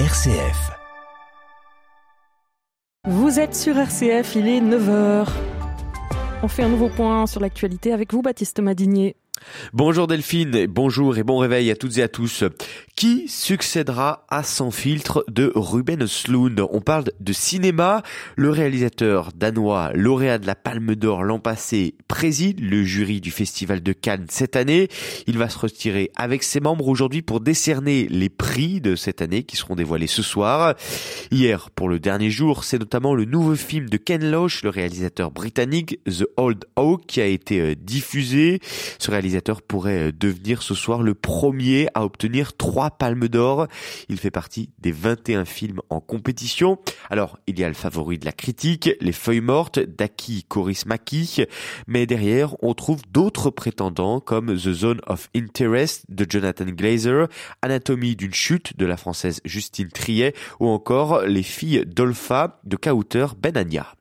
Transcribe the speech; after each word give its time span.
RCF. 0.00 0.72
Vous 3.06 3.38
êtes 3.38 3.54
sur 3.54 3.78
RCF, 3.78 4.34
il 4.34 4.48
est 4.48 4.60
9h. 4.60 5.28
On 6.42 6.48
fait 6.48 6.64
un 6.64 6.68
nouveau 6.68 6.88
point 6.88 7.28
sur 7.28 7.40
l'actualité 7.40 7.92
avec 7.92 8.12
vous, 8.12 8.20
Baptiste 8.20 8.58
Madinier. 8.58 9.14
Bonjour 9.72 10.06
Delphine, 10.06 10.66
bonjour 10.66 11.18
et 11.18 11.22
bon 11.22 11.38
réveil 11.38 11.70
à 11.70 11.76
toutes 11.76 11.98
et 11.98 12.02
à 12.02 12.08
tous. 12.08 12.44
Qui 12.96 13.26
succédera 13.26 14.24
à 14.30 14.44
Sans 14.44 14.70
filtre 14.70 15.24
de 15.28 15.50
Ruben 15.54 16.02
Östlund 16.02 16.60
On 16.70 16.80
parle 16.80 17.04
de 17.18 17.32
cinéma. 17.32 18.02
Le 18.36 18.50
réalisateur 18.50 19.30
danois, 19.34 19.90
lauréat 19.94 20.38
de 20.38 20.46
la 20.46 20.54
Palme 20.54 20.94
d'Or 20.94 21.24
l'an 21.24 21.40
passé, 21.40 21.96
préside 22.06 22.60
le 22.60 22.84
jury 22.84 23.20
du 23.20 23.32
Festival 23.32 23.82
de 23.82 23.92
Cannes 23.92 24.26
cette 24.30 24.54
année. 24.54 24.88
Il 25.26 25.38
va 25.38 25.48
se 25.48 25.58
retirer 25.58 26.10
avec 26.14 26.44
ses 26.44 26.60
membres 26.60 26.86
aujourd'hui 26.86 27.22
pour 27.22 27.40
décerner 27.40 28.06
les 28.08 28.28
prix 28.28 28.80
de 28.80 28.94
cette 28.94 29.22
année 29.22 29.42
qui 29.42 29.56
seront 29.56 29.74
dévoilés 29.74 30.06
ce 30.06 30.22
soir. 30.22 30.74
Hier, 31.32 31.70
pour 31.70 31.88
le 31.88 31.98
dernier 31.98 32.30
jour, 32.30 32.62
c'est 32.62 32.78
notamment 32.78 33.14
le 33.14 33.24
nouveau 33.24 33.56
film 33.56 33.88
de 33.88 33.96
Ken 33.96 34.30
Loach, 34.30 34.62
le 34.62 34.70
réalisateur 34.70 35.32
britannique, 35.32 35.98
The 36.06 36.26
Old 36.36 36.64
Oak, 36.76 37.06
qui 37.06 37.20
a 37.20 37.26
été 37.26 37.60
euh, 37.60 37.74
diffusé. 37.74 38.60
Ce 38.98 39.10
réalisateur 39.10 39.33
pourrait 39.40 40.08
euh, 40.08 40.12
devenir 40.12 40.62
ce 40.62 40.74
soir 40.74 41.02
le 41.02 41.14
premier 41.14 41.88
à 41.94 42.04
obtenir 42.04 42.56
trois 42.56 42.90
palmes 42.90 43.28
d'or. 43.28 43.66
Il 44.08 44.18
fait 44.18 44.30
partie 44.30 44.70
des 44.78 44.92
21 44.92 45.44
films 45.44 45.80
en 45.90 46.00
compétition. 46.00 46.78
Alors, 47.10 47.38
il 47.46 47.58
y 47.58 47.64
a 47.64 47.68
le 47.68 47.74
favori 47.74 48.18
de 48.18 48.24
la 48.24 48.32
critique, 48.32 48.90
Les 49.00 49.12
Feuilles 49.12 49.40
Mortes 49.40 49.78
d'Aki 49.78 50.44
Korismaki, 50.44 51.44
mais 51.86 52.06
derrière, 52.06 52.54
on 52.62 52.74
trouve 52.74 53.02
d'autres 53.10 53.50
prétendants 53.50 54.20
comme 54.20 54.54
The 54.54 54.72
Zone 54.72 55.00
of 55.06 55.28
Interest 55.34 56.04
de 56.08 56.26
Jonathan 56.28 56.66
Glazer, 56.66 57.28
Anatomie 57.62 58.16
d'une 58.16 58.34
chute 58.34 58.76
de 58.76 58.86
la 58.86 58.96
française 58.96 59.40
Justine 59.44 59.88
Triet 59.88 60.34
ou 60.60 60.68
encore 60.68 61.22
Les 61.22 61.42
filles 61.42 61.84
d'Olfa 61.86 62.60
de 62.64 62.76
Kauter 62.76 63.26
Benania. 63.40 63.94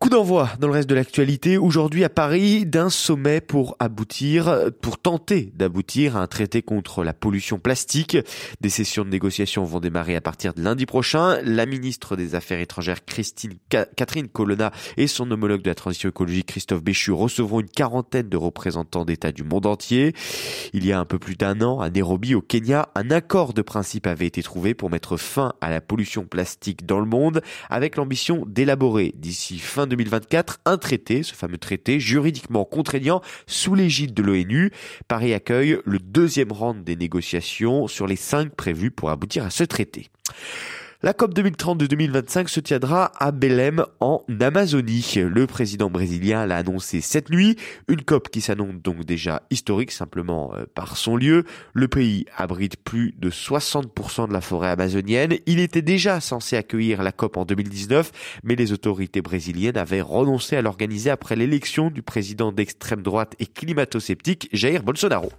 Coup 0.00 0.10
d'envoi 0.10 0.50
dans 0.58 0.66
le 0.66 0.72
reste 0.74 0.88
de 0.88 0.94
l'actualité 0.94 1.56
aujourd'hui 1.56 2.04
à 2.04 2.08
Paris 2.08 2.66
d'un 2.66 2.90
sommet 2.90 3.40
pour 3.40 3.76
aboutir, 3.78 4.70
pour 4.82 4.98
tenter 4.98 5.52
d'aboutir 5.54 6.16
à 6.16 6.20
un 6.20 6.26
traité 6.26 6.62
contre 6.62 7.04
la 7.04 7.14
pollution 7.14 7.58
plastique. 7.58 8.18
Des 8.60 8.68
sessions 8.68 9.04
de 9.04 9.08
négociation 9.08 9.64
vont 9.64 9.80
démarrer 9.80 10.16
à 10.16 10.20
partir 10.20 10.52
de 10.52 10.62
lundi 10.62 10.84
prochain. 10.84 11.38
La 11.42 11.64
ministre 11.64 12.16
des 12.16 12.34
Affaires 12.34 12.58
étrangères 12.58 13.04
Christine 13.04 13.54
Catherine 13.68 14.28
Colonna 14.28 14.72
et 14.96 15.06
son 15.06 15.30
homologue 15.30 15.62
de 15.62 15.70
la 15.70 15.74
transition 15.74 16.08
écologique 16.08 16.46
Christophe 16.46 16.82
Béchu 16.82 17.12
recevront 17.12 17.60
une 17.60 17.70
quarantaine 17.70 18.28
de 18.28 18.36
représentants 18.36 19.04
d'États 19.04 19.32
du 19.32 19.44
monde 19.44 19.64
entier. 19.64 20.12
Il 20.72 20.84
y 20.84 20.92
a 20.92 20.98
un 20.98 21.04
peu 21.04 21.18
plus 21.18 21.36
d'un 21.36 21.60
an, 21.62 21.80
à 21.80 21.88
Nairobi, 21.88 22.34
au 22.34 22.42
Kenya, 22.42 22.88
un 22.94 23.10
accord 23.10 23.54
de 23.54 23.62
principe 23.62 24.06
avait 24.06 24.26
été 24.26 24.42
trouvé 24.42 24.74
pour 24.74 24.90
mettre 24.90 25.16
fin 25.16 25.54
à 25.60 25.70
la 25.70 25.80
pollution 25.80 26.24
plastique 26.24 26.84
dans 26.84 27.00
le 27.00 27.06
monde 27.06 27.42
avec 27.70 27.96
l'ambition 27.96 28.44
d'élaborer 28.46 29.14
d'ici 29.16 29.58
fin 29.58 29.83
2024 29.86 30.60
un 30.64 30.76
traité, 30.76 31.22
ce 31.22 31.34
fameux 31.34 31.58
traité 31.58 32.00
juridiquement 32.00 32.64
contraignant 32.64 33.20
sous 33.46 33.74
l'égide 33.74 34.14
de 34.14 34.22
l'ONU. 34.22 34.70
Paris 35.08 35.34
accueille 35.34 35.78
le 35.84 35.98
deuxième 35.98 36.52
round 36.52 36.84
des 36.84 36.96
négociations 36.96 37.88
sur 37.88 38.06
les 38.06 38.16
cinq 38.16 38.54
prévus 38.54 38.90
pour 38.90 39.10
aboutir 39.10 39.44
à 39.44 39.50
ce 39.50 39.64
traité. 39.64 40.10
La 41.04 41.12
COP 41.12 41.34
2030 41.34 41.76
de 41.76 41.86
2025 41.86 42.48
se 42.48 42.60
tiendra 42.60 43.12
à 43.22 43.30
Belém 43.30 43.84
en 44.00 44.24
Amazonie. 44.40 45.16
Le 45.16 45.46
président 45.46 45.90
brésilien 45.90 46.46
l'a 46.46 46.56
annoncé 46.56 47.02
cette 47.02 47.28
nuit. 47.28 47.56
Une 47.88 48.00
COP 48.00 48.30
qui 48.30 48.40
s'annonce 48.40 48.76
donc 48.82 49.04
déjà 49.04 49.42
historique 49.50 49.90
simplement 49.90 50.54
euh, 50.54 50.64
par 50.74 50.96
son 50.96 51.18
lieu. 51.18 51.44
Le 51.74 51.88
pays 51.88 52.24
abrite 52.38 52.78
plus 52.78 53.14
de 53.18 53.28
60% 53.28 54.28
de 54.28 54.32
la 54.32 54.40
forêt 54.40 54.70
amazonienne. 54.70 55.36
Il 55.44 55.60
était 55.60 55.82
déjà 55.82 56.20
censé 56.20 56.56
accueillir 56.56 57.02
la 57.02 57.12
COP 57.12 57.36
en 57.36 57.44
2019, 57.44 58.40
mais 58.42 58.56
les 58.56 58.72
autorités 58.72 59.20
brésiliennes 59.20 59.76
avaient 59.76 60.00
renoncé 60.00 60.56
à 60.56 60.62
l'organiser 60.62 61.10
après 61.10 61.36
l'élection 61.36 61.90
du 61.90 62.00
président 62.00 62.50
d'extrême 62.50 63.02
droite 63.02 63.34
et 63.40 63.46
climato-sceptique 63.46 64.48
Jair 64.54 64.82
Bolsonaro. 64.82 65.30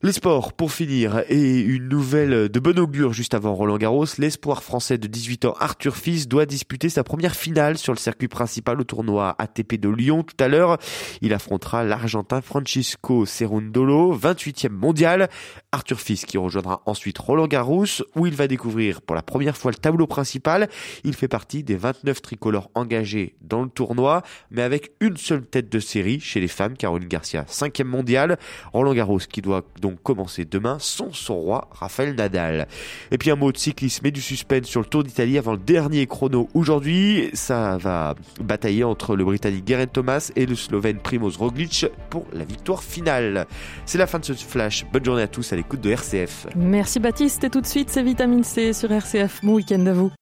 Les 0.00 0.12
sports, 0.12 0.52
pour 0.52 0.70
finir, 0.70 1.24
et 1.28 1.58
une 1.58 1.88
nouvelle 1.88 2.48
de 2.48 2.60
bon 2.60 2.78
augure 2.78 3.12
juste 3.12 3.34
avant 3.34 3.52
Roland 3.56 3.78
Garros. 3.78 4.04
L'espoir 4.18 4.62
français 4.62 4.96
de 4.96 5.08
18 5.08 5.46
ans, 5.46 5.54
Arthur 5.58 5.96
Fils, 5.96 6.28
doit 6.28 6.46
disputer 6.46 6.88
sa 6.88 7.02
première 7.02 7.34
finale 7.34 7.76
sur 7.76 7.92
le 7.92 7.98
circuit 7.98 8.28
principal 8.28 8.80
au 8.80 8.84
tournoi 8.84 9.34
ATP 9.40 9.74
de 9.74 9.88
Lyon 9.88 10.22
tout 10.22 10.36
à 10.38 10.46
l'heure. 10.46 10.78
Il 11.20 11.34
affrontera 11.34 11.82
l'Argentin 11.82 12.40
Francisco 12.42 13.26
Cerundolo, 13.26 14.16
28e 14.16 14.68
mondial. 14.68 15.28
Arthur 15.72 15.98
Fils 15.98 16.26
qui 16.26 16.38
rejoindra 16.38 16.80
ensuite 16.86 17.18
Roland 17.18 17.48
Garros, 17.48 17.84
où 18.14 18.24
il 18.24 18.36
va 18.36 18.46
découvrir 18.46 19.02
pour 19.02 19.16
la 19.16 19.22
première 19.22 19.56
fois 19.56 19.72
le 19.72 19.78
tableau 19.78 20.06
principal. 20.06 20.68
Il 21.02 21.14
fait 21.14 21.26
partie 21.26 21.64
des 21.64 21.74
29 21.74 22.22
tricolores 22.22 22.70
engagés 22.76 23.34
dans 23.40 23.64
le 23.64 23.68
tournoi, 23.68 24.22
mais 24.52 24.62
avec 24.62 24.92
une 25.00 25.16
seule 25.16 25.44
tête 25.44 25.72
de 25.72 25.80
série 25.80 26.20
chez 26.20 26.38
les 26.38 26.46
femmes, 26.46 26.76
Caroline 26.76 27.08
Garcia, 27.08 27.44
5e 27.48 27.82
mondial. 27.82 28.38
Roland 28.72 28.94
Garros 28.94 29.18
qui 29.18 29.42
doit 29.42 29.64
donc 29.80 29.87
donc 29.88 30.02
commencer 30.02 30.44
demain 30.44 30.76
sans 30.80 31.12
son 31.12 31.36
roi 31.36 31.68
Raphaël 31.72 32.14
Nadal. 32.14 32.68
Et 33.10 33.18
puis 33.18 33.30
un 33.30 33.36
mot 33.36 33.52
de 33.52 33.56
cyclisme 33.56 34.04
et 34.06 34.10
du 34.10 34.20
suspense 34.20 34.66
sur 34.66 34.80
le 34.80 34.86
Tour 34.86 35.02
d'Italie 35.02 35.38
avant 35.38 35.52
le 35.52 35.58
dernier 35.58 36.06
chrono 36.06 36.48
aujourd'hui. 36.54 37.30
Ça 37.32 37.78
va 37.78 38.14
batailler 38.40 38.84
entre 38.84 39.16
le 39.16 39.24
Britannique 39.24 39.66
Geraint 39.66 39.86
Thomas 39.86 40.30
et 40.36 40.46
le 40.46 40.54
Slovène 40.54 40.98
Primoz 40.98 41.36
Roglic 41.38 41.86
pour 42.10 42.26
la 42.32 42.44
victoire 42.44 42.82
finale. 42.82 43.46
C'est 43.86 43.98
la 43.98 44.06
fin 44.06 44.18
de 44.18 44.24
ce 44.24 44.32
flash. 44.34 44.84
Bonne 44.92 45.04
journée 45.04 45.22
à 45.22 45.28
tous 45.28 45.52
à 45.52 45.56
l'écoute 45.56 45.80
de 45.80 45.90
RCF. 45.90 46.48
Merci 46.54 47.00
Baptiste 47.00 47.44
et 47.44 47.50
tout 47.50 47.60
de 47.60 47.66
suite 47.66 47.88
c'est 47.90 48.02
Vitamine 48.02 48.44
C 48.44 48.72
sur 48.72 48.92
RCF. 48.92 49.40
Bon 49.42 49.54
week-end 49.54 49.84
à 49.86 49.92
vous. 49.92 50.12